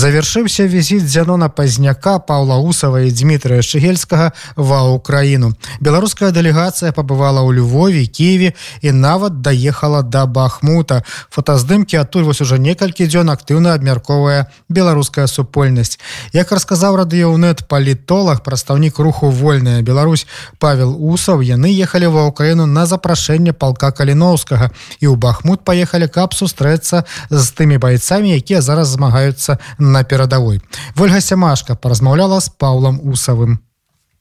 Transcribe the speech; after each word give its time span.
Завяршыўся 0.00 0.64
візіт 0.64 1.04
дзянона 1.04 1.48
пазняка 1.52 2.18
Паўла 2.18 2.56
Усава 2.56 3.00
і 3.04 3.10
Дмітрия 3.12 3.60
Шгельскага 3.60 4.32
ва 4.56 4.88
ўкраіну. 4.96 5.52
Беларуская 5.76 6.32
дэлегацыя 6.32 6.88
пабывала 6.96 7.44
ў 7.44 7.60
Львове, 7.60 8.08
Киеве 8.08 8.56
і 8.80 8.96
нават 8.96 9.44
даехала 9.44 10.00
да 10.00 10.24
Бахмута. 10.24 11.04
Фотаздымкі 11.28 12.00
адтуль 12.00 12.24
вось 12.24 12.40
уже 12.40 12.56
некалькі 12.56 13.04
дзён 13.12 13.28
актыўна 13.28 13.76
абмярковая 13.76 14.48
беларуская 14.72 15.28
супольнасць. 15.28 16.00
Як 16.32 16.48
расказаў 16.48 16.96
радыёнет 16.96 17.68
палітолог, 17.68 18.40
прадстаўнік 18.40 18.96
руху 19.04 19.28
вольная 19.28 19.84
Беларусь 19.84 20.24
Павел 20.56 20.96
Усаў, 20.96 21.44
яны 21.44 21.68
ехалі 21.76 22.08
ва 22.08 22.24
ўкраіну 22.32 22.64
на 22.64 22.88
запрашэнне 22.88 23.52
палка 23.52 23.92
Каліноўскага 23.92 24.72
і 25.04 25.12
ў 25.12 25.20
Бахмут 25.20 25.60
паехалі 25.60 26.08
каб 26.08 26.32
сустрэцца 26.32 27.04
з 27.28 27.44
тымі 27.52 27.76
байцамі, 27.76 28.32
якія 28.32 28.64
зараз 28.64 28.96
змагаюцца 28.96 29.60
на 29.76 29.89
перадавой. 30.04 30.60
Ольга 30.98 31.20
сямашка 31.20 31.74
паразмаўляла 31.74 32.40
з 32.40 32.48
паўлам 32.48 33.00
усавым. 33.02 33.58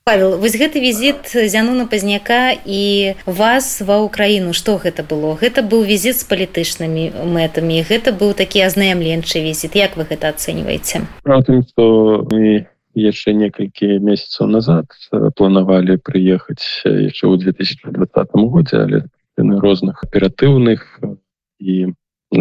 Павел, 0.09 0.37
вось 0.41 0.57
гэты 0.57 0.81
візіт 0.81 1.29
зянуна 1.53 1.85
пазняка 1.85 2.57
і 2.65 3.13
вас 3.29 3.77
ва 3.85 4.01
ўкраіну 4.01 4.57
што 4.57 4.81
гэта 4.81 5.05
было? 5.05 5.37
Гэта 5.37 5.61
быў 5.61 5.85
візіт 5.85 6.17
з 6.17 6.25
палітычнымі 6.25 7.29
мэтамі 7.29 7.85
гэта 7.85 8.09
быў 8.09 8.33
такі 8.33 8.65
азнаямленчы 8.65 9.45
візіт. 9.45 9.77
Як 9.77 10.01
вы 10.01 10.09
гэта 10.09 10.33
ацэньваеце? 10.33 11.05
Тым 11.29 11.61
што 11.69 12.25
мы 12.25 12.65
яшчэ 12.97 13.37
некалькі 13.37 14.01
месяцаў 14.01 14.49
назад 14.49 14.89
планавалі 15.37 16.01
прыехаць 16.01 16.81
яшчэ 16.89 17.29
ў 17.29 17.35
2020 17.45 18.49
годзе 18.49 18.77
але 18.81 18.99
розных 19.37 20.01
аператыўных 20.03 21.05
і 21.59 21.93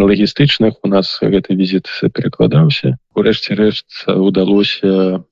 лагістычных 0.05 0.79
у 0.83 0.87
нас 0.87 1.17
гэты 1.21 1.55
візіт 1.55 1.89
перакладаўся 2.13 2.95
урэшце 3.15 3.55
рэшт 3.59 4.05
удалося 4.07 5.23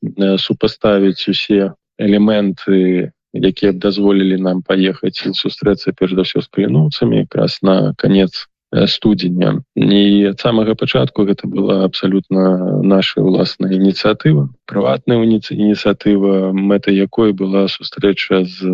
супаставіць 0.41 1.27
усе 1.29 1.73
элементы 1.99 3.11
якія 3.33 3.71
б 3.71 3.81
дазволілі 3.83 4.37
нам 4.41 4.61
паехаць 4.61 5.25
і 5.25 5.33
сустрэцца 5.33 5.93
перш 5.93 6.15
за 6.17 6.23
ўсё 6.27 6.41
з 6.41 6.47
каліноўцамі 6.51 7.23
якраз 7.23 7.59
на 7.61 7.93
конец 7.97 8.47
студзеня 8.71 9.63
не 9.75 10.27
ад 10.27 10.39
самага 10.43 10.75
пачатку 10.75 11.23
гэта 11.23 11.47
была 11.47 11.83
абсалютна 11.87 12.83
наша 12.83 13.23
ўласная 13.23 13.71
ініцыятыва 13.71 14.51
прыватная 14.67 15.23
ініцыятыва 15.23 16.51
мэта 16.51 16.91
якой 16.91 17.31
была 17.31 17.67
сустрэча 17.71 18.43
з 18.43 18.67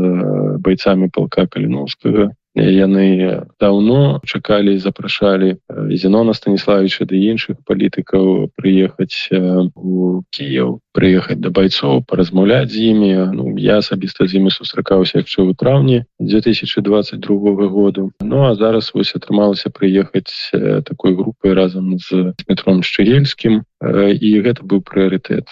байцамі 0.57 1.09
палка 1.13 1.45
каліноўскага 1.45 2.33
яны 2.55 3.45
давно 3.59 4.21
чакалі 4.25 4.77
запрашалі 4.77 5.57
зенона 5.97 6.33
станіславича 6.33 7.05
ды 7.09 7.17
іншых 7.33 7.57
палітыкаў 7.65 8.53
прыехаць 8.55 9.29
у 9.75 10.21
Кіев 10.29 10.77
прыехаць 10.93 11.41
да 11.41 11.49
байцоў 11.49 12.05
паразмаўляць 12.05 12.69
з 12.69 12.93
імі. 12.93 13.33
Ну 13.33 13.57
я 13.57 13.81
асабіста 13.81 14.29
з 14.29 14.37
імі 14.37 14.53
сустракаўся 14.53 15.25
яшчэ 15.25 15.41
ў 15.41 15.57
траўні 15.57 16.05
2022 16.21 17.67
году. 17.73 18.11
Ну 18.21 18.45
а 18.45 18.53
зараз 18.55 18.93
вось 18.93 19.17
атрымалася 19.17 19.73
прыехаць 19.73 20.53
такой 20.85 21.17
групай 21.17 21.57
разам 21.57 21.97
з 21.97 22.38
метром 22.47 22.85
шчырельскім 22.85 23.65
і 23.81 24.29
гэта 24.45 24.61
быў 24.61 24.85
прыярытэт 24.85 25.49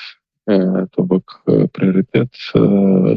то 0.47 1.03
бок 1.03 1.41
прыоритет 1.73 2.33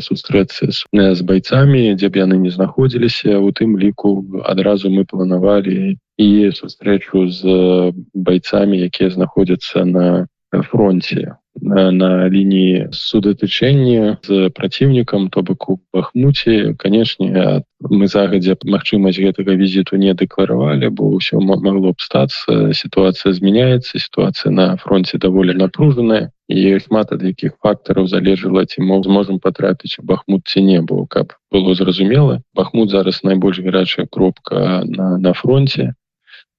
сустрэцца 0.05 0.69
з 0.71 1.21
байцамі 1.25 1.95
дзе 1.97 2.09
б 2.09 2.21
яны 2.21 2.37
не 2.37 2.51
знаходзіліся 2.51 3.39
у 3.41 3.53
тым 3.53 3.79
ліку 3.81 4.25
адразу 4.45 4.91
мы 4.91 5.05
планавалі 5.09 5.97
і 6.19 6.29
сустрэчу 6.53 7.29
з 7.29 7.43
байцамі 8.15 8.77
якія 8.77 9.11
знаходзяцца 9.11 9.85
на 9.89 10.27
фронте 10.69 11.35
на, 11.65 11.91
на 11.93 12.29
лініі 12.29 12.93
судатычэння 12.93 14.21
з 14.23 14.51
праціўнікам 14.53 15.29
то 15.33 15.43
бок 15.43 15.69
у 15.73 15.81
бахмуце 15.93 16.77
канешне 16.77 17.65
мы 17.81 18.09
загадзя 18.09 18.57
магчымасць 18.69 19.21
гэтага 19.25 19.57
візіту 19.57 19.97
не 19.97 20.13
дэкларавалі 20.13 20.93
бо 20.93 21.17
ўсё 21.17 21.41
магло 21.41 21.97
б 21.97 21.99
стацца 21.99 22.77
сітуацыя 22.77 23.33
змяняецца 23.33 23.97
сітуацыя 23.97 24.53
на 24.53 24.77
фронте 24.77 25.19
даволі 25.19 25.57
напружаная 25.57 26.29
і 26.53 26.77
шмат 26.85 27.17
ад 27.17 27.25
якіх 27.25 27.57
фактараў 27.65 28.13
залежала 28.13 28.69
ці 28.69 28.85
мог 28.85 29.09
зможам 29.09 29.41
патрапіць 29.41 29.97
у 29.99 30.05
бахмут 30.05 30.45
ці 30.45 30.61
не 30.61 30.81
бо 30.85 31.09
каб 31.09 31.33
было 31.49 31.75
зразумела 31.75 32.41
бахмут 32.55 32.93
зараз 32.93 33.25
найбольш 33.25 33.65
гарачая 33.65 34.07
кропка 34.07 34.85
на, 34.85 35.17
на 35.19 35.33
фронте 35.33 35.95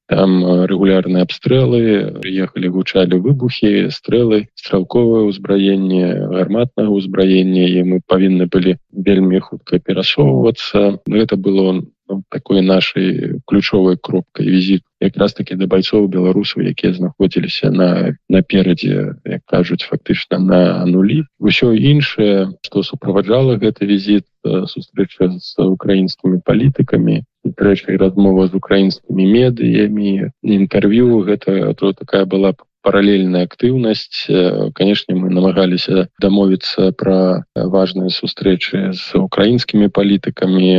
там 0.07 0.65
регулярные 0.65 1.23
абстрэлы 1.23 2.19
приехали 2.21 2.67
гучалі 2.67 3.17
выбухи 3.19 3.89
стрэлы 3.89 4.47
стралковое 4.55 5.25
ўзбраенне 5.31 6.29
гарматнага 6.29 6.93
ўзбраення 6.93 7.65
і 7.65 7.83
мы 7.89 7.97
павінны 8.05 8.45
былі 8.45 8.77
вельмі 8.93 9.39
хутка 9.39 9.79
перасоўвацца 9.79 11.01
это 11.09 11.37
было 11.37 11.81
ну, 12.07 12.23
такой 12.29 12.61
нашай 12.61 13.41
ключовой 13.45 13.97
кропкай 13.97 14.45
візит 14.45 14.83
якраз 15.01 15.33
таки 15.33 15.55
да 15.55 15.65
байцоў 15.65 16.07
беларусаў 16.07 16.69
якія 16.69 16.93
знаходзіліся 16.93 17.71
на 17.71 18.15
наперадзе 18.29 19.17
як 19.25 19.41
кажуць 19.45 19.83
фактычна 19.83 20.39
на 20.39 20.85
нулі. 20.85 21.25
Ўсё 21.41 21.73
іншае 21.73 22.53
что 22.61 22.83
суправаджала 22.83 23.57
гэты 23.57 23.89
візит 23.89 24.25
сустрэча 24.45 25.33
з 25.33 25.49
украінскімі 25.57 26.45
палітыкамі 26.45 27.25
трэчай 27.53 27.97
размова 28.01 28.47
з 28.47 28.57
украінскімі 28.57 29.25
медыямі 29.25 30.31
інтэрв'ю. 30.41 31.21
Гэта 31.29 31.73
то 31.77 31.93
такая 31.93 32.25
была 32.25 32.55
паралельная 32.85 33.49
актыўнасць. 33.49 34.29
Канешне 34.77 35.17
мы 35.17 35.33
намагаліся 35.33 36.05
дамовіцца 36.21 36.93
пра 36.93 37.41
важныя 37.57 38.13
сустрэчы 38.13 38.93
з 38.93 39.05
украінскімі 39.17 39.89
палітыкамі 39.89 40.69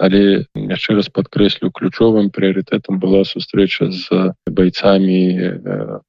але 0.00 0.48
яшчэ 0.56 0.96
раз 0.96 1.12
падкрэслю 1.12 1.68
ключовым 1.76 2.32
прыярытэтам 2.32 2.96
была 2.96 3.28
сустрэча 3.28 3.92
з 3.92 4.32
байцамі 4.48 5.20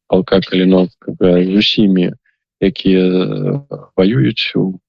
палка 0.07 0.39
каліновскага 0.47 1.43
з 1.43 1.51
усімі 1.59 2.15
якія 2.63 3.03
ваююць 3.99 4.55
у 4.55 4.79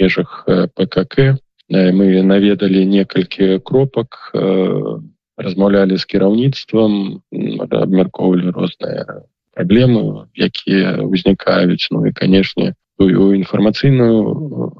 межах 0.00 0.42
пКК 0.74 1.38
мы 1.70 2.22
наведалі 2.22 2.84
некалькі 2.86 3.62
кропак 3.62 4.34
э, 4.34 4.98
размаўлялі 5.38 5.96
з 5.96 6.04
кіраўніцтвам 6.04 7.22
абмяркоўвалі 7.70 8.50
розныя 8.50 9.24
праблемы 9.54 10.26
якія 10.34 11.00
ўзнікаюць 11.06 11.86
ну 11.90 12.06
і 12.06 12.12
канешне 12.12 12.74
тую 12.98 13.32
інфармацыйную 13.38 14.74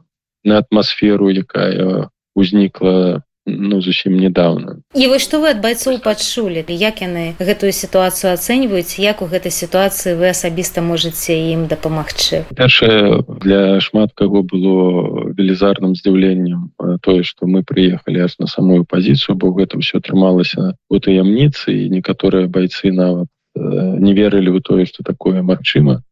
на 0.44 0.58
атмасферу 0.58 1.30
якая 1.30 2.10
ўзнікла 2.34 3.22
ну 3.46 3.80
зусім 3.80 4.16
недавно. 4.20 4.76
І 4.94 5.08
вы 5.08 5.18
што 5.18 5.40
вы 5.40 5.50
ад 5.56 5.60
байцоў 5.64 5.98
пачулі 6.04 6.64
як 6.68 7.00
яны 7.00 7.34
гэтую 7.40 7.72
сітуацыю 7.72 8.36
ацэньваюць 8.36 9.00
як 9.00 9.22
у 9.22 9.26
гэтай 9.26 9.50
сітуацыі 9.50 10.14
вы 10.20 10.30
асабіста 10.30 10.84
можете 10.84 11.32
ім 11.32 11.66
дапамагчы 11.66 12.44
першае 12.54 13.24
для 13.40 13.80
шмат 13.80 14.12
каго 14.14 14.42
было 14.42 15.32
велізарным 15.32 15.96
здзіўленнем 15.96 16.70
тое 17.02 17.22
что 17.22 17.46
мы 17.46 17.64
приехали 17.64 18.20
аж 18.20 18.36
на 18.38 18.46
самую 18.46 18.84
пазіцыю 18.84 19.36
бо 19.36 19.50
гэта 19.56 19.80
все 19.80 19.98
атрымалася 19.98 20.76
у 20.90 20.98
таямніцы 21.00 21.72
і 21.72 21.90
некаторыя 21.90 22.46
байцы 22.46 22.92
нават 22.92 23.28
не 23.56 24.12
верылі 24.14 24.52
ў 24.56 24.60
тое 24.62 24.84
что 24.86 25.02
такое 25.02 25.42
магчыма. 25.42 26.02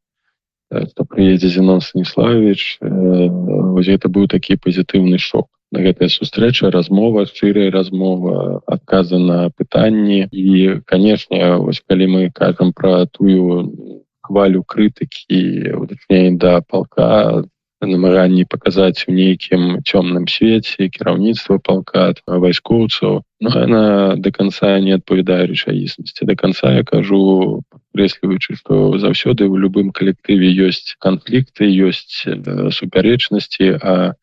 Что 0.68 1.04
приедзе 1.04 1.48
зенон 1.48 1.80
станіславович 1.80 2.80
гэта 2.80 4.08
быў 4.08 4.28
такі 4.28 4.56
пазітыўны 4.56 5.16
шок 5.16 5.48
гэтая 5.72 6.08
сустрэча 6.08 6.70
размова 6.70 7.26
шчырая 7.26 7.70
размова 7.70 8.62
адказа 8.66 9.18
на 9.18 9.50
пытанні. 9.50 10.28
І 10.32 10.80
канешне 10.84 11.56
вось 11.56 11.82
калі 11.86 12.06
мы 12.06 12.22
кажам 12.32 12.72
про 12.72 13.06
тую 13.06 14.04
хвалю 14.22 14.64
крытыкі 14.64 15.76
уточней 15.76 16.36
да 16.36 16.60
палка 16.60 17.44
намаганні 17.80 18.44
паказаць 18.44 19.06
у 19.06 19.14
нейкім 19.14 19.86
цёмным 19.86 20.26
свеце 20.26 20.88
кіраўніцтва 20.90 21.58
палка 21.62 22.12
вайскоўцаў. 22.26 23.22
Но 23.40 23.50
она 23.54 24.16
до 24.16 24.32
конца 24.32 24.78
не 24.82 24.98
адпавядае 24.98 25.46
рэчаіснасці. 25.46 26.26
До 26.26 26.34
конца 26.34 26.74
я 26.74 26.82
кажу 26.82 27.62
крэсліваючы 27.94 28.58
што 28.58 28.98
заўсёды 28.98 29.46
ў 29.46 29.62
любым 29.62 29.94
калектыве 29.94 30.50
ёсць 30.66 30.98
канфлікты 30.98 31.70
ёсць 31.86 32.26
супярэчнасці 32.26 33.78
а 33.78 34.18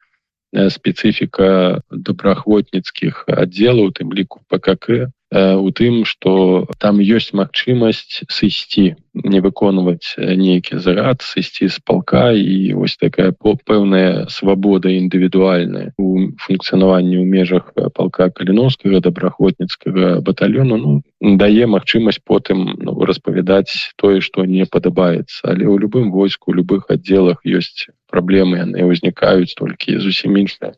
спецыфіка 0.54 1.82
добраахвотніцкіх 1.92 3.26
аддзелаў 3.28 3.92
тым 4.00 4.14
ліку 4.14 4.42
пКК 4.50 5.12
у 5.36 5.72
тым 5.80 6.04
что 6.06 6.68
там 6.78 7.02
ёсць 7.02 7.32
магчымасць 7.36 8.24
сысці 8.30 8.96
не 9.24 9.40
выконваць 9.40 10.16
нейкі 10.18 10.80
зарад 10.84 11.24
сысці 11.24 11.70
з 11.72 11.80
палка 11.80 12.32
і 12.36 12.76
вось 12.76 12.98
такая 13.00 13.32
пэўная 13.32 14.28
свабода 14.28 14.92
індывідуальная 14.92 15.96
у 15.98 16.36
функцыянаванні 16.44 17.24
ў 17.24 17.26
межах 17.26 17.72
палка 17.96 18.30
каліновскага 18.30 19.00
добраахвотніцкага 19.00 20.20
батальёну 20.20 20.78
ну, 20.78 20.92
дае 21.40 21.66
магчымасць 21.66 22.20
потым 22.26 22.76
ну, 22.76 23.00
распавядаць 23.08 23.96
тое 23.96 24.20
што 24.20 24.44
не 24.44 24.68
падабаецца 24.68 25.48
але 25.48 25.64
ў 25.64 25.80
любым 25.80 26.12
войску 26.12 26.52
любых 26.52 26.92
аддзелах 26.92 27.40
ёсць 27.48 27.88
праблемы 28.12 28.60
яны 28.68 28.84
ўзнікаюць 28.92 29.56
толькі 29.56 30.00
зусім 30.04 30.36
іншыя 30.44 30.76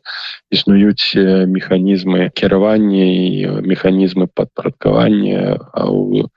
існуюць 0.54 1.14
механізмы 1.50 2.30
кіравання 2.30 3.04
і 3.04 3.62
механізмы 3.66 4.30
падпарадкавання 4.30 5.58
а 5.74 5.90
ў 5.90 6.30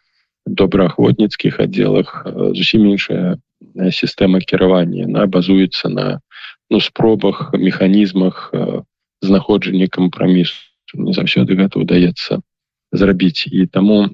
добраахвотніцкіх 0.45 1.59
аддзелах 1.59 2.25
зусім 2.57 2.85
іншая 2.95 3.38
сістэма 3.91 4.41
кіравання 4.41 5.07
на 5.07 5.25
базуецца 5.25 5.89
на 5.89 6.19
ну, 6.69 6.81
спробах 6.81 7.53
механізмах 7.53 8.53
знаходжання 9.21 9.88
кампрамісу 9.88 10.57
не 10.93 11.13
заўсёды 11.13 11.55
гэта 11.55 11.79
ўдаецца 11.79 12.41
зрабіць 12.91 13.47
і 13.47 13.65
таму 13.65 14.11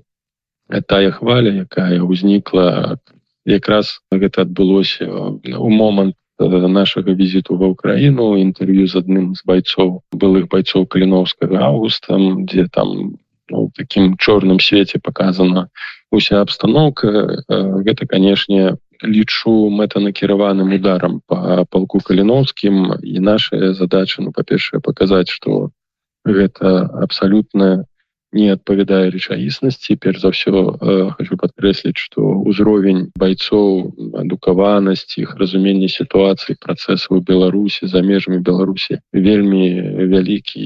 тая 0.86 1.12
хваля 1.16 1.66
якая 1.66 2.04
ўзнікла 2.04 3.00
якраз 3.48 4.04
гэта 4.12 4.44
адбылося 4.44 5.08
у 5.08 5.70
момант 5.72 6.16
нашага 6.40 7.16
візіту 7.18 7.58
ва 7.58 7.74
ўкраіну 7.74 8.38
інтэрв'ю 8.38 8.86
з 8.86 9.02
адным 9.02 9.34
з 9.34 9.42
байцоў 9.42 10.04
былых 10.14 10.52
байцоў 10.52 10.86
каліновскага 10.86 11.58
августам 11.72 12.46
дзе 12.46 12.68
там 12.70 13.18
ну, 13.50 13.72
таким 13.74 14.18
чорным 14.18 14.60
свеце 14.60 15.00
показана 15.00 15.70
уся 16.12 16.42
абстаноўка 16.42 17.44
гэта 17.88 18.08
канешне 18.08 18.78
лічу 19.04 19.70
мэтанакіраваным 19.70 20.74
ударам 20.74 21.22
по 21.28 21.66
палку 21.70 22.00
каліновскім 22.00 23.02
і 23.04 23.20
наша 23.20 23.74
задача 23.74 24.22
ну 24.22 24.32
па-першае 24.32 24.82
паказаць 24.82 25.30
что 25.30 25.70
гэта 26.26 26.90
абсалютна 27.04 27.86
не 28.34 28.50
адпавядае 28.52 29.10
рэчаіснасці 29.14 29.96
перш 30.04 30.20
за 30.22 30.30
ўсё 30.36 30.52
э, 30.52 31.12
хочу 31.16 31.38
падкрэсліць 31.40 31.96
что 31.96 32.44
ўзровень 32.44 33.08
байцоў 33.16 33.96
адукаванасці 34.24 35.24
іх 35.24 35.38
разуменне 35.40 35.88
сітуацыі 35.88 36.60
працэсу 36.60 37.08
ў 37.16 37.24
беларусі 37.24 37.88
за 37.88 38.04
межамі 38.04 38.44
беларусі 38.44 39.00
вельмі 39.14 39.64
вялікі 40.12 40.64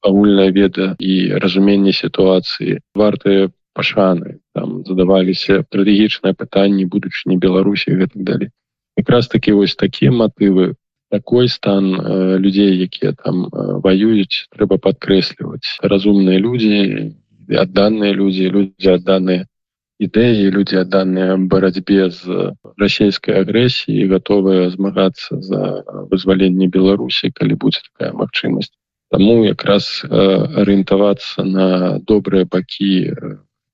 агульная 0.00 0.50
веда 0.50 0.96
і 0.98 1.36
разуменне 1.44 1.92
сітуацыі 1.92 2.80
вартыя 2.96 3.52
пашаны 3.78 4.38
там 4.58 4.82
задаваліся 4.90 5.62
стратэгічныя 5.68 6.34
пытанні 6.34 6.90
будучыні 6.90 7.38
беларусі 7.38 7.94
гэтак 8.02 8.26
далей. 8.26 8.50
Якраз 8.98 9.28
таки 9.30 9.54
вось 9.54 9.78
такія 9.78 10.10
матывы 10.10 10.74
такой 11.10 11.48
стан 11.48 11.94
э, 11.94 12.38
людзей 12.38 12.76
якія 12.82 13.12
там 13.12 13.46
э, 13.46 13.80
воююць 13.84 14.50
трэба 14.52 14.78
падкрэсліваць. 14.78 15.78
Разумныя 15.82 16.38
людзі 16.38 17.14
адданыя 17.48 18.12
людзі 18.12 18.50
людзі 18.50 18.90
адданыя 18.98 19.46
ідэі 19.98 20.50
людзі 20.54 20.82
адданыя 20.84 21.38
барацьбе 21.50 22.10
з 22.10 22.52
расійскай 22.76 23.40
агрэсіі 23.42 24.10
готовыя 24.12 24.68
змагацца 24.70 25.40
за 25.40 25.82
вызваленне 26.12 26.68
беларусі 26.68 27.32
калі 27.32 27.54
будзе 27.54 27.80
такая 27.88 28.12
магчымасць. 28.12 28.74
Таму 29.10 29.44
якраз 29.48 30.04
э, 30.04 30.10
арыентавацца 30.60 31.44
на 31.44 31.98
добрыя 32.04 32.44
бакі 32.44 33.16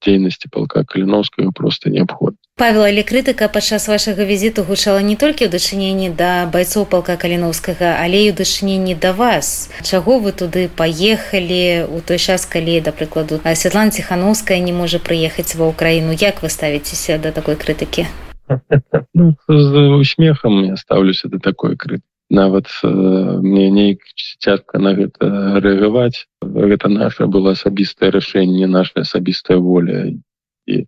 дзейнасці 0.04 0.48
палка 0.52 0.84
каліновскага 0.84 1.50
просто 1.50 1.90
неабходна 1.90 2.38
Павел 2.56 2.84
але 2.86 3.02
крытыка 3.02 3.48
падчас 3.50 3.88
вашага 3.90 4.24
візіту 4.24 4.62
гучала 4.62 5.02
не 5.02 5.16
толькі 5.18 5.46
ў 5.46 5.50
дачыненні 5.50 6.14
да 6.14 6.46
байцоў 6.54 6.86
палка 6.86 7.18
каліновскага 7.18 7.98
але 7.98 8.20
і 8.22 8.30
ў 8.30 8.38
дачыненні 8.38 8.94
да 8.94 9.10
вас. 9.10 9.74
Чаго 9.82 10.22
вы 10.22 10.30
туды 10.30 10.70
паехалі 10.70 11.90
у 11.90 11.98
той 11.98 12.22
час 12.22 12.46
калі 12.46 12.78
да 12.78 12.94
прыкладу 12.94 13.42
Святлана 13.42 13.90
ціхановская 13.90 14.62
не 14.62 14.70
можа 14.70 15.02
прыехаць 15.02 15.58
ва 15.58 15.66
ўкраіну 15.74 16.14
як 16.14 16.46
вы 16.46 16.48
ставіцеся 16.48 17.18
да 17.18 17.34
такой 17.34 17.58
крытыкі? 17.58 18.06
Ну, 19.14 19.34
з 19.48 19.72
усмехам 19.98 20.64
я 20.64 20.76
ставлюся 20.76 21.28
да 21.28 21.38
такой 21.38 21.74
крыты 21.74 22.06
нават 22.30 22.66
э, 22.82 22.88
мне 22.88 23.70
нейк 23.70 24.00
цяжка 24.38 24.78
на 24.78 24.94
гэта 24.94 25.60
рэагаваць. 25.60 26.26
Гэта 26.42 26.88
наша 26.88 27.26
было 27.26 27.52
асабістае 27.52 28.10
рашэнне 28.10 28.66
наша 28.66 29.04
асабістая 29.04 29.58
воля. 29.58 30.12
І 30.66 30.86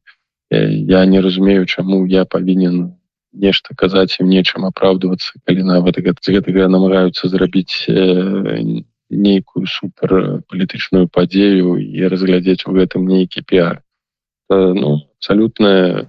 я 0.51 1.05
не 1.07 1.21
разумею 1.21 1.67
чаму 1.67 2.07
я 2.07 2.25
павінен 2.25 2.97
нешта 3.33 3.75
казаць 3.75 4.17
ім 4.21 4.29
нечым 4.33 4.65
апраўдвацца 4.65 5.37
калі 5.45 5.63
нават 5.69 5.99
гэтага 6.01 6.69
намагаюцца 6.73 7.29
зрабіць 7.29 7.85
э, 7.89 8.83
нейкую 9.11 9.67
супер 9.67 10.43
палітычную 10.49 11.09
падзею 11.09 11.77
і 11.77 12.09
разглядзець 12.09 12.65
у 12.67 12.73
гэтым 12.73 13.07
нейкі 13.07 13.43
піар. 13.43 13.83
Э, 14.51 14.73
ну 14.73 15.03
абсалютная 15.19 16.09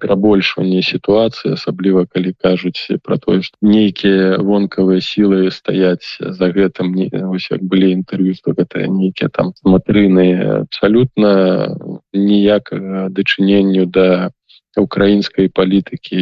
перабольшванне 0.00 0.82
сітуацыі 0.82 1.54
асабліва 1.56 2.06
калі 2.10 2.32
кажуць 2.40 2.88
про 3.02 3.18
тое 3.18 3.40
што 3.46 3.56
нейкія 3.60 4.38
вонкавыя 4.40 5.00
сілы 5.04 5.50
стаяць 5.54 6.16
за 6.20 6.50
гэтым 6.54 6.94
не 6.94 7.08
ось 7.12 7.50
як 7.50 7.62
былі 7.62 7.90
інтэрв'ю 7.96 8.34
што 8.38 8.56
гэта 8.58 8.86
нейкія 8.88 9.28
там 9.28 9.52
матрыны 9.64 10.28
абсалютна 10.64 11.32
ніякага 12.12 13.08
дачыненню 13.10 13.86
да 13.86 14.30
украінскай 14.76 15.48
палітыкі 15.48 16.20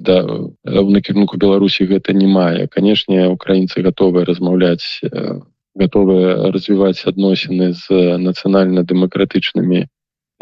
да 0.00 0.22
в 0.24 0.88
накірунку 0.90 1.36
беларусі 1.36 1.84
гэта 1.84 2.16
не 2.16 2.26
мае. 2.26 2.66
Канешне 2.66 3.28
украінцы 3.28 3.82
гатовыя 3.84 4.24
размаўляць 4.24 5.04
готовыя 5.76 6.52
развіваць 6.52 7.04
адносіны 7.08 7.72
з 7.72 8.16
нацыянальна-дэмакратычнымі 8.20 9.88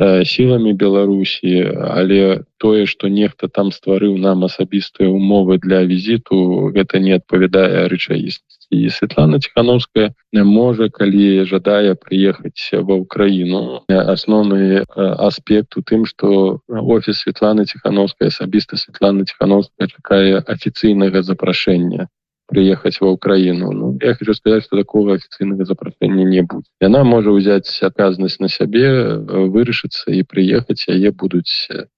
сіламі 0.01 0.73
беларусі 0.73 1.53
але 1.77 2.45
тое 2.57 2.87
что 2.87 3.09
нехта 3.09 3.49
там 3.49 3.73
стварыў 3.73 4.17
нам 4.17 4.45
асабістыя 4.49 5.09
умовы 5.09 5.59
для 5.59 5.85
візіту 5.85 6.71
гэта 6.77 7.01
не 7.01 7.13
адпавядае 7.21 7.89
рэчаіснасці. 7.93 8.49
І 8.71 8.91
Светлана 8.91 9.41
ціхановская 9.41 10.15
не 10.33 10.45
можа 10.47 10.89
калі 10.89 11.45
жадае 11.45 11.99
прыехаць 11.99 12.71
ва 12.73 13.03
ўкраіну. 13.03 13.83
Асноўны 13.91 14.87
аспект 14.97 15.75
у 15.77 15.83
тым 15.83 16.07
что 16.07 16.63
офіс 16.71 17.27
Светланы 17.27 17.67
ціхановская 17.67 18.31
асабіста 18.31 18.79
Светлана 18.79 19.27
ціхановская 19.27 19.91
чакае 19.91 20.39
афіцыйнага 20.47 21.27
запрашэння 21.27 22.07
приехать 22.51 23.01
во 23.01 23.11
Украину. 23.11 23.73
Ну, 23.73 23.99
я 24.03 24.15
хочу 24.15 24.35
сказать 24.35 24.65
что 24.65 24.77
такого 24.77 25.15
официального 25.15 25.65
запрошения 25.65 26.25
не 26.25 26.43
будет. 26.43 26.67
Она 26.81 27.05
может 27.05 27.33
взять 27.33 27.79
оказанность 27.83 28.41
на 28.41 28.49
себе 28.49 29.17
вырашиться 29.17 30.11
и 30.11 30.23
приехать. 30.23 30.85
А 30.89 30.93
я 30.93 31.13
будут 31.13 31.47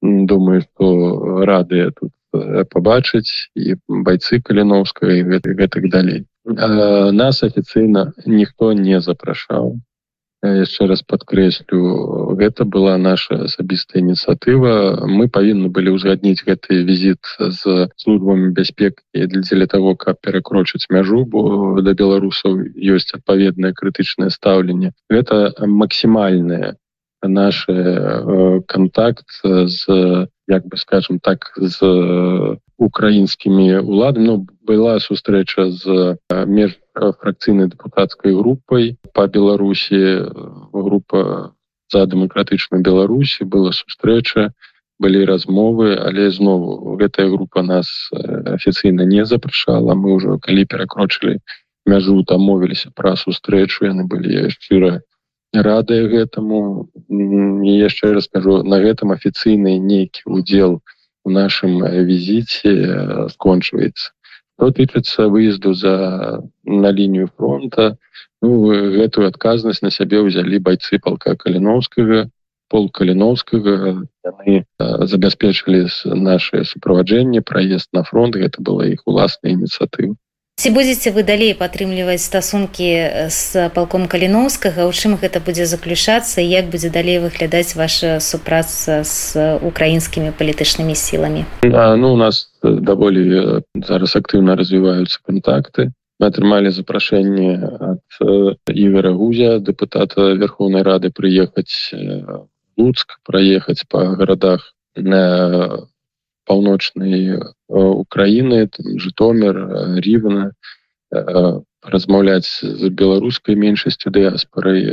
думаю 0.00 0.62
что 0.62 1.44
рады 1.44 1.90
тут 1.98 2.12
побачыць 2.72 3.52
і 3.54 3.76
бойцы 3.88 4.40
каліновскага 4.40 5.12
і 5.12 5.24
гэтых 5.28 5.56
гэтак 5.56 5.88
далей 5.92 6.24
нас 6.44 7.42
афіцыйна 7.42 8.12
ніхто 8.26 8.72
не 8.72 9.00
запрашаў 9.00 9.76
яшчэ 10.42 10.86
раз 10.90 11.02
подкрэслю 11.06 12.34
гэта 12.34 12.64
была 12.66 12.98
наша 12.98 13.46
асабістая 13.46 14.02
ініцыятыва 14.02 15.06
мы 15.06 15.30
павінны 15.30 15.70
былі 15.70 15.94
ўзгадніць 15.94 16.42
гэты 16.42 16.82
візіт 16.82 17.22
з 17.38 17.86
службамі 17.96 18.50
бяспекі 18.50 19.02
дзеля 19.14 19.70
того 19.70 19.94
каб 19.94 20.18
перакрочыць 20.18 20.90
мяжу 20.90 21.24
бо 21.24 21.78
да 21.80 21.94
беларусаў 21.94 22.58
ёсць 22.74 23.14
адпаведнае 23.14 23.72
крытычнае 23.72 24.30
стаўленне 24.34 24.90
гэта 25.06 25.54
максімальная 25.62 26.74
наш 27.22 27.66
контакт 28.66 29.30
з 29.46 30.26
як 30.50 30.66
бы 30.66 30.76
скажем 30.76 31.18
так 31.22 31.54
з 31.56 31.78
украінскімі 32.78 33.78
уладамі 33.78 34.26
ну, 34.26 34.46
была 34.66 34.98
сустрэча 35.00 35.70
з 35.70 36.16
меж 36.46 36.78
фракцыйнай 36.94 37.68
дэпутацкай 37.68 38.34
групай 38.34 38.96
по 39.14 39.26
беларусі. 39.26 40.28
Група 40.72 41.54
за 41.92 42.06
дэмакратычную 42.06 42.82
беларусі 42.82 43.44
была 43.44 43.72
сустрэча 43.72 44.52
размовы 45.02 45.98
але 45.98 46.30
знову 46.30 46.94
гэтая 46.96 47.26
група 47.28 47.62
нас 47.62 48.08
афіцыйна 48.12 49.02
не 49.02 49.26
запрашала. 49.26 49.94
Мы 49.94 50.14
ўжо 50.14 50.38
калі 50.38 50.64
перакрочылі 50.64 51.42
мяжу 51.86 52.22
там 52.22 52.40
мовіліся 52.46 52.94
пра 52.94 53.16
сустрэчу 53.16 53.90
яны 53.90 54.06
былі 54.06 54.48
шчыра 54.54 55.02
радыя 55.52 56.06
гэтаму. 56.06 56.86
Яшчэ 57.10 58.14
раскажу 58.14 58.62
на 58.62 58.78
гэтым 58.78 59.10
афіцыйны 59.10 59.78
нейкі 59.82 60.22
удзел 60.26 60.80
у 61.24 61.30
нашым 61.30 61.82
візіце 61.82 63.28
скончваецца 63.34 64.14
что 64.62 64.70
тычыцца 64.70 65.26
выезду 65.26 65.74
за 65.74 66.40
на 66.62 66.92
лінію 66.92 67.28
фронта. 67.36 67.98
Ну, 68.42 68.70
гэтую 68.70 69.26
адказнасць 69.26 69.82
на 69.82 69.90
сябе 69.90 70.22
ўзялі 70.22 70.62
байцы 70.62 71.02
палка 71.02 71.34
каліновскага 71.34 72.30
пол 72.70 72.86
каліновскага 72.94 74.06
яны 74.22 74.62
забяспечылі 74.78 75.90
наше 76.14 76.62
суправаджэнне 76.62 77.42
праезд 77.42 77.90
на 77.90 78.06
фронт. 78.06 78.38
Гэта 78.38 78.62
была 78.62 78.86
іх 78.86 79.02
уласная 79.02 79.58
ініцыятыва 79.58 80.14
ці 80.62 80.70
будзеце 80.70 81.10
вы 81.10 81.26
далей 81.26 81.56
падтрымліваць 81.58 82.22
стасункі 82.22 82.86
з 83.34 83.66
палком 83.74 84.06
каліновскага? 84.06 84.86
У 84.86 84.92
чым 84.94 85.18
гэта 85.18 85.42
будзе 85.42 85.66
заключацца? 85.66 86.38
Як 86.38 86.70
будзе 86.70 86.86
далей 86.86 87.18
выглядаць 87.18 87.74
ваша 87.74 88.22
супраца 88.22 89.02
з 89.02 89.58
украінскімі 89.58 90.30
палітычнымі 90.38 90.94
сіламі? 90.94 91.42
Ну 91.66 92.12
у 92.14 92.16
нас 92.16 92.54
даволі 92.62 93.58
зараз 93.74 94.14
актыўна 94.14 94.54
развіваюцца 94.54 95.18
контакты 95.26 95.90
мы 96.22 96.30
атрымалі 96.30 96.70
запрашэнне 96.70 97.58
ад 97.90 98.06
ігора 98.70 99.10
гузя 99.18 99.58
депутата 99.58 100.30
верховной 100.38 100.86
рады 100.86 101.10
прыехаць 101.10 101.90
луцк 102.78 103.18
праехаць 103.26 103.82
по 103.90 104.14
гарадах 104.14 104.70
паўночнай 106.46 107.38
Украіны 107.68 108.68
жытомир 109.04 109.58
рівна 110.06 110.52
размаўляць 111.82 112.48
з 112.62 112.90
беларускай 112.90 113.58
меншасцю 113.58 114.10
дыаспорай 114.14 114.86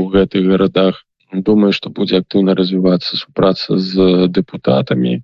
у 0.00 0.08
гэтых 0.14 0.48
гарадах 0.52 1.02
думаю 1.32 1.72
что 1.72 1.90
будзе 1.90 2.22
актыўна 2.22 2.54
развівацца 2.54 3.16
супраца 3.16 3.78
з 3.78 4.28
депутатамі 4.28 5.22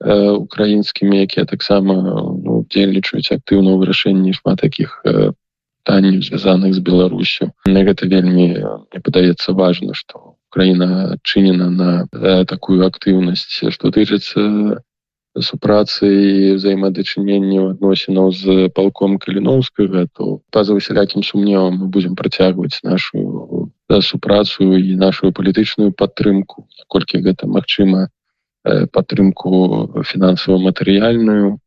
украінскімі 0.00 1.20
якія 1.26 1.44
таксама 1.44 1.94
ну, 1.94 2.64
дзельнічаюць 2.70 3.34
актыўна 3.34 3.74
ў 3.74 3.78
вырашэнні 3.82 4.32
шмат 4.38 4.62
таких 4.62 5.02
пытанняў 5.02 6.22
звязаных 6.22 6.74
з 6.74 6.80
беларусю 6.84 7.50
на 7.66 7.82
гэта 7.82 8.06
вельмі 8.06 8.46
мне 8.62 9.00
падаецца 9.02 9.52
важно 9.52 9.94
что 9.94 10.38
Украіна 10.48 11.18
адчынена 11.18 11.68
на 11.70 12.44
такую 12.44 12.86
актыўнасць 12.86 13.72
што 13.74 13.90
тычыцца 13.90 14.80
супрацы 15.36 16.08
і 16.08 16.52
взаемадачыненняў 16.58 17.70
адносінаў 17.76 18.32
з 18.32 18.68
палком 18.74 19.18
каліновскага 19.22 20.06
то 20.12 20.40
па-за 20.50 20.74
усялякім 20.74 21.22
сумневам 21.22 21.78
мы 21.78 21.86
будзем 21.86 22.14
працягваць 22.16 22.80
нашу 22.82 23.70
супрацу 24.02 24.76
і 24.76 24.96
нашу 24.96 25.32
палітычную 25.32 25.92
падтрымку 25.92 26.66
колькі 26.88 27.22
гэта 27.22 27.46
магчыма 27.46 28.08
падтрымку 28.92 30.04
фінансава-матэрыяльную 30.04 31.58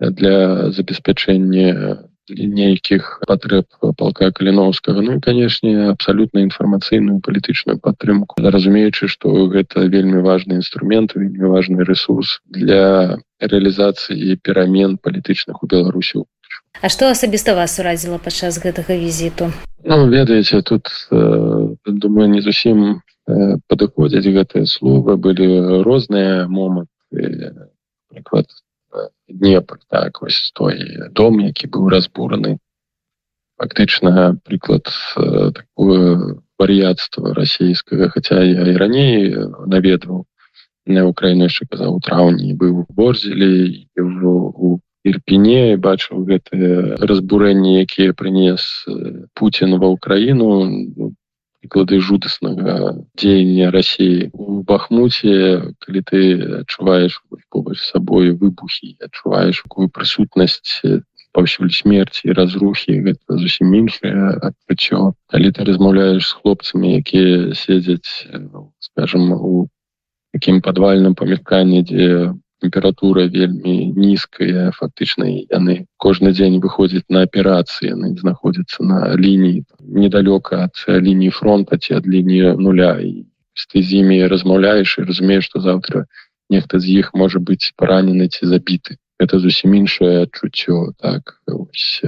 для 0.00 0.70
забеспячэння 0.70 1.98
нейкіх 2.30 3.20
патрэб 3.26 3.66
палка 3.96 4.30
каліновскага 4.32 5.02
ну 5.02 5.20
канешне 5.20 5.90
абсалютна 5.90 6.44
інфармацыйную 6.46 7.20
палітычную 7.24 7.78
падтрымку 7.78 8.38
разумеючы 8.38 9.08
што 9.08 9.48
гэта 9.52 9.86
вельмі 9.86 10.24
важны 10.24 10.60
інструмент 10.60 11.14
вельмі 11.14 11.52
важны 11.54 11.84
ресурс 11.84 12.40
для 12.46 13.18
рэалізацыі 13.40 14.40
перамен 14.42 14.98
палітычных 14.98 15.62
у 15.62 15.66
беларусю 15.66 16.26
А 16.80 16.88
што 16.88 17.08
асабіста 17.10 17.54
вас 17.58 17.78
уразіла 17.82 18.18
падчас 18.22 18.58
гэтага 18.62 18.94
візіту? 18.94 19.50
Ну, 19.84 20.06
ведаеце 20.10 20.62
тут 20.62 20.86
э, 21.10 21.74
думаю 21.86 22.28
не 22.28 22.40
зусім 22.40 23.02
э, 23.26 23.58
падыходзяць 23.66 24.30
гэтыя 24.30 24.66
словы. 24.66 25.16
Былі 25.16 25.82
розныя 25.82 26.46
моманты. 26.46 27.66
Прыклад 28.12 28.46
Днепр 29.28 29.78
так 29.88 30.22
вось 30.22 30.50
той 30.54 30.80
дом 31.12 31.40
які 31.40 31.68
быў 31.68 31.88
разбураны 31.92 32.58
фактычна 33.58 34.38
прыклад 34.46 34.88
э, 35.16 35.50
такое 35.52 36.38
вар'яцтва 36.58 37.34
расійскага 37.34 38.08
хаця 38.14 38.40
я 38.42 38.66
і 38.72 38.76
раней 38.76 39.34
наведваў 39.66 40.24
на 40.86 41.04
Украіну 41.04 41.50
яшчэ 41.50 41.68
казаў 41.70 41.98
у 41.98 42.00
траўні 42.00 42.54
быў 42.56 42.86
борзелі 42.88 43.86
у 43.98 44.78
ірпіне 45.04 45.76
бачыў 45.76 46.24
гэтые 46.30 46.98
разбурэнні 47.10 47.78
якія 47.84 48.16
прынес 48.16 48.88
Пуін 49.34 49.76
ва 49.82 49.92
ўкраіну 49.94 50.48
прыклады 51.62 52.00
жудаснага 52.00 52.94
дзеяння 53.18 53.70
Росіі 53.74 54.30
у 54.32 54.62
бахмуце 54.62 55.74
калі 55.82 56.00
ты 56.06 56.20
адчуваеш 56.62 57.20
побач 57.50 57.78
сабой 57.82 58.32
выбухі 58.32 58.94
адчуваеш 59.02 59.62
такую 59.66 59.88
прысутнасць 59.90 60.82
паўсюль 61.32 61.70
смерці 61.70 62.32
разрухі 62.32 62.98
гэта 63.04 63.38
зусім 63.38 63.74
іншае 63.74 64.38
адчуццё. 64.48 65.12
Калі 65.30 65.48
ты 65.52 65.64
размаўляеш 65.68 66.24
з 66.24 66.36
хлопцамі 66.40 66.96
якія 66.98 67.54
седзяць 67.54 68.26
скажем 68.80 69.32
у 69.32 69.68
такім 70.32 70.60
падвальным 70.64 71.14
памяшканні 71.14 71.82
дзе 71.90 72.08
температура 72.60 73.26
вельмі 73.26 73.92
нізкая 73.94 74.70
фактычна 74.74 75.30
яны 75.30 75.86
кожны 75.96 76.32
дзень 76.34 76.58
выходзяць 76.64 77.06
на 77.08 77.22
аперацыі 77.28 77.94
яны 77.94 78.14
знаходзяцца 78.18 78.82
на 78.82 79.14
лініі 79.14 79.64
недалёка 79.80 80.66
ад 80.66 80.74
лініі 80.88 81.30
фронта 81.30 81.78
ці 81.78 81.98
ад 82.00 82.06
лініі 82.06 82.58
нуля. 82.58 82.98
І 83.00 83.26
ты 83.72 83.82
з 83.82 84.02
імі 84.02 84.26
размаўляеш 84.30 84.98
і 84.98 85.06
разумееш 85.06 85.50
што 85.50 85.60
заўтра 85.60 86.06
нехта 86.50 86.78
з 86.78 87.02
іх 87.02 87.14
можа 87.14 87.38
быць 87.38 87.74
паранены 87.76 88.28
ці 88.28 88.46
забіты. 88.46 88.98
Это 89.18 89.38
зусім 89.42 89.74
іншае 89.74 90.26
адчуццё 90.26 90.94
так 90.98 91.42
ось, 91.46 92.00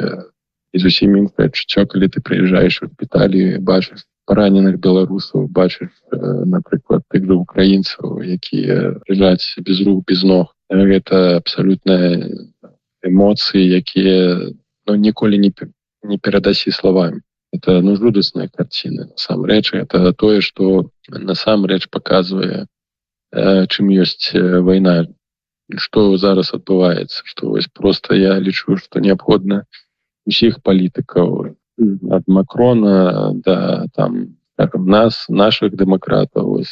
і 0.72 0.78
зусім 0.78 1.16
іншае 1.16 1.50
адчуццё 1.50 1.86
калі 1.90 2.06
ты 2.06 2.22
прыязджаеш 2.22 2.82
у 2.82 2.90
шпіталі 2.90 3.58
бачыш 3.58 4.06
раненых 4.30 4.78
беларусаў 4.78 5.48
бачыш 5.48 5.90
напрыклад 6.54 7.02
тых 7.10 7.26
жа 7.26 7.34
украінцаў 7.34 8.22
якія 8.22 9.00
ляжаць 9.08 9.58
без 9.66 9.82
рук 9.86 10.04
без 10.06 10.22
ног. 10.22 10.54
Гэта 10.70 11.36
абсалютная 11.42 12.30
эмоцыі 13.02 13.64
якія 13.80 14.52
ну, 14.86 14.94
ніколі 14.94 15.38
не, 15.38 15.50
не 16.02 16.18
перадасі 16.18 16.70
словамі 16.70 17.20
это 17.52 17.80
ну 17.82 17.96
жудасная 17.96 18.48
карціна 18.48 19.06
насамрэч 19.10 19.74
это 19.74 20.12
тое 20.12 20.40
что 20.40 20.90
насамрэч 21.08 21.88
показвае 21.90 22.66
чым 23.34 23.90
ёсць 23.90 24.30
вайна 24.34 25.06
что 25.76 26.16
зараз 26.16 26.54
адбываецца 26.54 27.22
что 27.24 27.50
вось 27.50 27.66
просто 27.66 28.14
я 28.14 28.38
лічу 28.38 28.76
что 28.76 29.00
неабходна 29.00 29.64
усіх 30.26 30.62
палітыкаў 30.62 31.56
ад 32.10 32.24
макрона 32.26 33.32
да 33.34 33.86
там 33.94 34.36
скажем, 34.54 34.86
нас 34.86 35.24
наших 35.28 35.74
дэмакратаў 35.76 36.64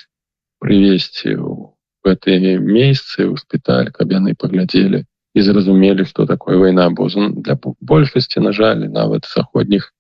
прывесці 0.61 1.35
в 1.41 1.73
гэтые 2.05 2.59
месяцы 2.59 3.29
ў 3.29 3.37
спіталь 3.41 3.91
каб 3.93 4.13
яны 4.13 4.35
паглядзелі 4.35 5.05
і 5.35 5.43
зразумелі 5.43 6.05
что 6.05 6.27
такое 6.27 6.59
вайна 6.59 6.91
бо 6.91 7.09
для 7.09 7.59
большасці 7.81 8.41
на 8.41 8.53
жаль 8.53 8.89
нават 8.89 9.25
заходніх 9.25 9.93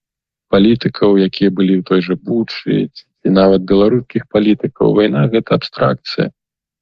палітыкаў 0.50 1.18
якія 1.28 1.50
былі 1.50 1.80
ў 1.80 1.82
той 1.84 2.00
же 2.02 2.16
бучы 2.16 2.88
і 3.24 3.28
нават 3.30 3.62
беларускіх 3.62 4.28
палітыкаў 4.28 4.94
вайна 4.94 5.28
гэта 5.28 5.54
абстракцыя 5.60 6.30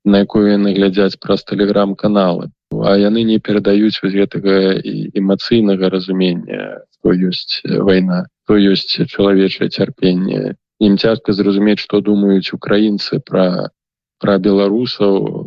на 0.04 0.22
якую 0.22 0.46
яны 0.48 0.74
глядзяць 0.74 1.18
праз 1.22 1.42
тэлеграм-каналы 1.44 2.50
а 2.70 2.96
яны 2.98 3.22
не 3.22 3.38
перадаюць 3.38 3.98
вось 4.02 4.14
гэтага 4.14 4.78
эмацыйнага 5.14 5.90
разумення 5.90 6.82
што 7.06 7.14
ёсць 7.14 7.62
вайна 7.86 8.26
то 8.46 8.58
ёсць 8.58 8.98
чалавечае 8.98 9.68
цярпенне 9.70 10.58
ім 10.82 10.98
цяжка 10.98 11.32
зразумець 11.32 11.78
што 11.78 12.00
думаюць 12.02 12.50
украінцы 12.50 13.22
пра 13.22 13.70
пра 14.18 14.34
беларусаў 14.42 15.46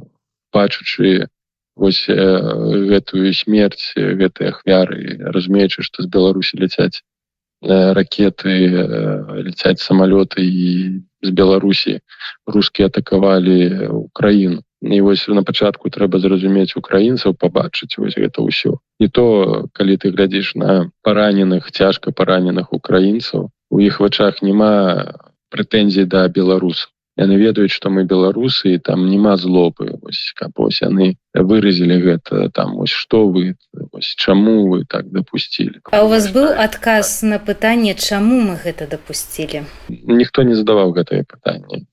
бачачы 0.55 1.27
вось 1.75 2.05
э, 2.07 2.15
гэтую 2.91 3.33
смерць 3.33 3.91
гэтай 3.95 4.51
ахвяры. 4.51 5.19
Разумеючы 5.35 5.83
што 5.83 6.03
з 6.03 6.07
беларусі 6.07 6.59
ляцяць 6.63 6.99
э, 6.99 7.91
ракеты 7.91 8.55
э, 8.67 9.43
ляцяць 9.43 9.83
самалёты 9.83 10.43
і 10.43 10.71
з 11.23 11.29
беларусі 11.35 11.99
русскія 12.47 12.87
атакавалі 12.87 13.87
украіну 14.07 14.63
і 14.81 15.01
вось 15.01 15.27
на 15.27 15.43
пачатку 15.43 15.89
трэба 15.89 16.19
зразумець 16.19 16.75
украінцаў 16.79 17.35
пабачыць 17.35 17.99
вось 17.99 18.15
гэта 18.15 18.39
ўсё. 18.43 18.79
І 18.99 19.07
то 19.07 19.67
калі 19.73 19.97
ты 19.97 20.11
глядзіш 20.15 20.55
на 20.55 20.91
параненых 21.03 21.71
цяжка 21.71 22.11
параненых 22.11 22.71
украінцаў 22.71 23.49
у 23.69 23.79
іх 23.79 23.99
вачах 23.99 24.41
няма 24.41 25.19
прэтэнзій 25.51 26.07
да 26.07 26.27
беларусаў. 26.27 26.95
Яны 27.19 27.35
ведаюць 27.35 27.75
што 27.75 27.91
мы 27.91 28.07
беларусы 28.07 28.79
там 28.79 29.03
няма 29.11 29.35
злобы 29.35 29.99
ось 30.07 30.31
каб 30.39 30.55
ось 30.55 30.79
яны 30.79 31.19
выразілі 31.35 31.99
гэта 31.99 32.47
там 32.55 32.79
ось 32.79 32.95
што 32.95 33.27
вы 33.27 33.59
ось, 33.91 34.15
чаму 34.15 34.71
вы 34.71 34.87
так 34.87 35.11
допусцілі 35.11 35.83
А 35.91 36.05
у 36.05 36.07
вас 36.07 36.31
быў 36.31 36.55
адказ 36.55 37.19
на 37.27 37.43
пытанне 37.43 37.99
чаму 37.99 38.39
мы 38.39 38.55
гэта 38.63 38.87
допусцілі 38.87 39.67
ніхто 39.89 40.47
не 40.47 40.55
задаваў 40.55 40.95
гэтае 40.95 41.27
пытанне. 41.27 41.83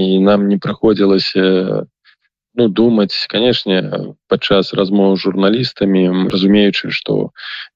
І 0.00 0.18
нам 0.24 0.48
не 0.48 0.56
праходзілася 0.56 1.84
ну 2.54 2.68
думаць 2.68 3.26
канешне 3.30 3.80
падчас 4.28 4.72
размоў 4.74 5.16
журналістамі 5.16 6.30
разумеючы 6.32 6.90
што 6.90 7.30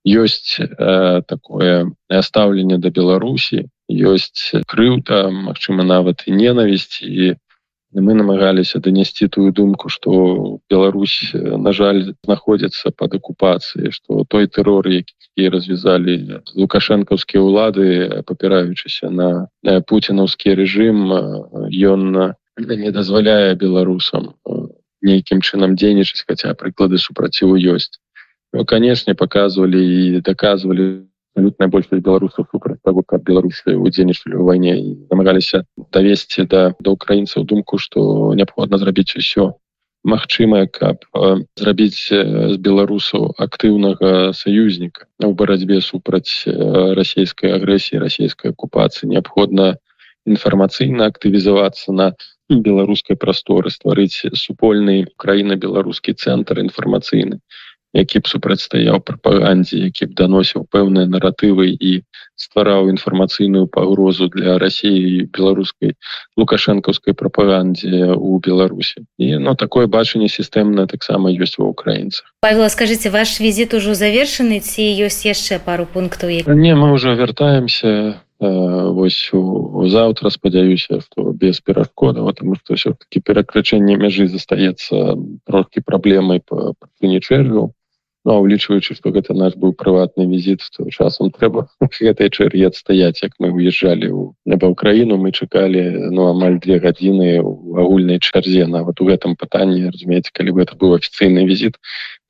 ёсць 0.04 0.58
э, 0.58 1.22
такое 1.28 1.94
стаўленне 2.10 2.78
да 2.78 2.90
беларусі 2.90 3.64
ёсць 3.88 4.50
крыўта 4.66 5.30
Мачыма 5.30 5.86
нават 5.86 6.26
і 6.26 6.34
ненавісць 6.34 7.02
і 7.02 7.34
мы 7.94 8.14
намагаліся 8.18 8.80
данесці 8.82 9.28
тую 9.28 9.52
думку 9.52 9.88
что 9.88 10.58
Беларусь 10.70 11.30
на 11.34 11.72
жаль 11.72 12.14
знаходзіцца 12.24 12.90
под 12.90 13.14
акупацыяй 13.14 13.92
что 13.94 14.24
той 14.28 14.46
тэрор 14.46 14.88
які 14.88 15.48
развязалі 15.54 16.42
лукашэнкаўскія 16.54 17.42
ўлады 17.42 18.22
папіраючыся 18.26 19.10
на 19.10 19.46
путинаўскі 19.86 20.54
режим 20.58 21.06
ён 21.14 22.34
не 22.58 22.90
дазваляе 22.90 23.54
беларусам 23.54 24.34
нейкім 25.04 25.40
чынам 25.44 25.76
дзейнічаць 25.76 26.24
хотя 26.26 26.54
прыклады 26.58 26.98
супраціву 26.98 27.56
ёсць 27.56 28.00
ну, 28.52 28.64
канешне 28.64 29.14
показывалі 29.14 29.80
і 29.80 30.20
доказывалі 30.20 31.06
абсолютная 31.34 31.68
большасць 31.68 32.04
беларусаў 32.04 32.46
супраць 32.50 32.78
того 32.84 33.02
как 33.02 33.22
беларусы 33.26 33.74
удзельнічалі 33.74 34.38
ў 34.38 34.44
вайне 34.46 34.74
і 34.78 34.88
намагаліся 35.10 35.64
давесці 35.92 36.46
да 36.46 36.72
да 36.78 36.90
украінцаў 36.94 37.44
думку 37.44 37.78
что 37.78 38.32
неабходна 38.34 38.78
зрабіць 38.78 39.16
усё 39.18 39.52
магчымае 40.04 40.68
каб 40.68 41.02
э, 41.16 41.42
зрабіць 41.56 42.12
з 42.12 42.56
беларусаў 42.60 43.34
актыўнага 43.38 44.32
саюзніка 44.32 45.08
у 45.24 45.32
барацьбе 45.34 45.80
супраць 45.80 46.44
э, 46.46 46.54
расійскай 46.94 47.56
агрэсіі 47.56 47.98
расійскай 48.04 48.54
акупацыі 48.54 49.10
неабходна 49.10 49.74
інфармацыйна 50.24 51.10
актывізавацца 51.10 51.92
на 51.92 52.12
беларускай 52.50 53.16
прасторы 53.16 53.70
стварыць 53.70 54.24
супольны 54.36 55.06
краіна-беларускі 55.16 56.12
цэнтр 56.12 56.60
інфармацыйны 56.66 57.40
які 57.94 58.18
б 58.18 58.28
супрацьстаяў 58.28 58.98
прапагандзе 59.06 59.78
які 59.86 60.10
б 60.10 60.18
даносіў 60.18 60.66
пэўныя 60.66 61.06
наратывы 61.06 61.70
і 61.70 62.02
ствараў 62.34 62.90
інфармацыйную 62.90 63.70
пагрозу 63.70 64.26
для 64.34 64.58
рассіі 64.58 65.30
беларускай 65.30 65.94
лукашэнкаўскай 66.36 67.14
прапагандзе 67.14 68.18
у 68.18 68.38
беларусі 68.42 69.06
і 69.16 69.38
но 69.38 69.54
ну, 69.54 69.54
такое 69.54 69.86
бачанне 69.86 70.28
сістэмна 70.28 70.90
таксама 70.90 71.30
ёсць 71.30 71.56
ва 71.62 71.70
украінцах 71.70 72.26
павел 72.42 72.66
скажите 72.68 73.14
ваш 73.14 73.38
візіт 73.40 73.78
ужо 73.78 73.94
завершаны 73.94 74.58
ці 74.58 74.82
ёсць 75.06 75.22
яшчэ 75.24 75.62
пару 75.62 75.86
пунктаў 75.86 76.34
не 76.50 76.74
мы 76.74 76.92
уже 76.92 77.14
вяртаемся 77.14 78.18
вось 78.96 79.30
заўтра 79.94 80.30
спадзяюся 80.30 81.00
что 81.00 81.32
без 81.32 81.60
перашкода 81.60 82.24
потому 82.24 82.54
что 82.56 82.74
все-таки 82.74 83.20
перакрачэнне 83.20 83.96
мяжы 83.96 84.28
застаецца 84.28 85.16
трохі 85.46 85.86
праблемай 85.86 86.40
по 86.40 86.74
прыне 86.98 87.20
чэргу 87.20 87.72
Ну, 88.26 88.38
улічваючы 88.40 88.94
што 88.96 89.10
гэта 89.12 89.34
наш 89.36 89.52
быў 89.60 89.74
прыватны 89.76 90.24
візіт 90.24 90.64
то 90.72 90.88
часам 90.88 91.28
трэба 91.28 91.68
гэтай 92.00 92.32
чэргі 92.32 92.72
адстаяць 92.72 93.20
як 93.20 93.36
мы 93.36 93.52
выязджалі 93.52 94.08
ў 94.08 94.32
неба 94.48 94.72
ўкраіну 94.72 95.20
мы 95.20 95.28
чакалі 95.36 96.08
ну 96.08 96.32
амаль 96.32 96.56
две 96.56 96.80
гадзіны 96.80 97.44
у 97.44 97.76
агульнай 97.76 98.24
чарзе. 98.24 98.64
Нават 98.64 99.04
у 99.04 99.08
гэтым 99.12 99.36
пытанні 99.36 99.92
разумееце 99.92 100.32
калі 100.32 100.56
бы 100.56 100.64
это 100.64 100.72
быў 100.72 100.96
афіцыйны 100.96 101.44
візіт 101.44 101.76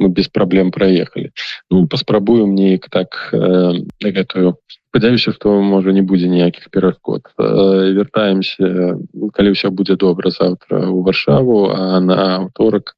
мы 0.02 0.10
без 0.10 0.26
праблем 0.26 0.74
праехалі. 0.74 1.30
Ну 1.70 1.86
паспрабуем 1.86 2.58
неяк 2.58 2.90
так 2.90 3.30
э, 3.30 3.86
гэтую 4.02 4.58
спадзяюся 4.94 5.34
што 5.34 5.58
можа 5.58 5.90
не 5.90 6.06
будзе 6.06 6.30
ніякіх 6.30 6.70
перашкод 6.70 7.26
э, 7.34 7.94
вяртаемся 7.98 8.94
калі 9.34 9.54
ўсё 9.58 9.74
будзе 9.74 9.98
добра 9.98 10.30
заўтра 10.30 10.86
у 10.86 11.02
варшаву 11.02 11.66
а 11.74 11.98
на 11.98 12.46
аўторак 12.46 12.94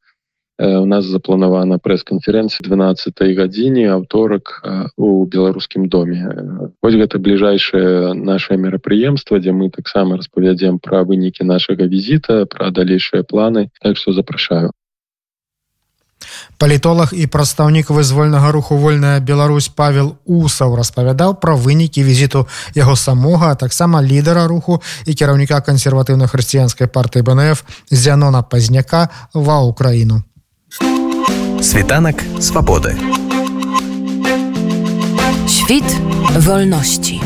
у 0.58 0.86
нас 0.88 1.04
запланавана 1.04 1.76
прэс-канферэнцыя 1.80 2.64
12 2.64 3.20
гадзіне 3.36 3.88
аўторак 3.96 4.60
у 4.96 5.24
беларускім 5.24 5.88
доме 5.88 6.20
вось 6.84 6.96
гэта 7.00 7.20
бліжэйшае 7.20 8.12
наше 8.12 8.56
мерапрыемства 8.56 9.40
дзе 9.40 9.52
мы 9.52 9.68
таксама 9.68 10.16
распавядзем 10.16 10.80
пра 10.80 11.04
вынікі 11.04 11.44
нашага 11.44 11.84
візіта 11.84 12.44
пра 12.44 12.70
далейшыя 12.70 13.24
планы. 13.24 13.68
Так 13.80 13.96
что 13.96 14.12
запрашаю 14.12 14.72
палітолог 16.58 17.12
і 17.12 17.26
прадстаўнік 17.26 17.90
вызвольнага 17.90 18.52
руху 18.52 18.76
вольная 18.76 19.20
Беларусь 19.20 19.68
павел 19.68 20.16
усаў 20.25 20.76
распавядаў 20.76 21.36
пра 21.40 21.54
вынікі 21.54 22.02
візіту 22.02 22.46
яго 22.75 22.96
самога 22.96 23.54
таксама 23.54 24.02
лідара 24.02 24.46
руху 24.46 24.80
і 25.04 25.14
кіраўніка 25.14 25.60
кансерватыўна-хрысціянскай 25.60 26.87
партыі 26.87 27.22
бнф 27.22 27.64
зянона 27.90 28.42
пазняка 28.42 29.09
ва 29.35 29.61
ўкраіну 29.66 30.22
Світанак 31.62 32.22
swobody. 32.38 32.94
Świt 35.48 35.88
wolności. 36.38 37.20